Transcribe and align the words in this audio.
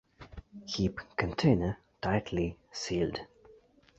Keep 0.65 0.99
container 1.15 1.77
tightly 2.01 2.57
sealed. 2.71 3.19